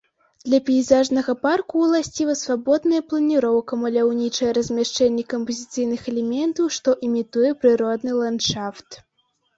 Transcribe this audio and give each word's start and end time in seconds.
Для 0.45 0.59
пейзажнага 0.67 1.33
парку 1.43 1.81
ўласціва 1.81 2.33
свабодная 2.43 3.01
планіроўка, 3.11 3.79
маляўнічае 3.83 4.51
размяшчэнне 4.61 5.23
кампазіцыйных 5.35 6.01
элементаў, 6.13 6.65
што 6.79 6.89
імітуе 7.09 7.51
прыродны 7.67 8.11
ландшафт. 8.23 9.03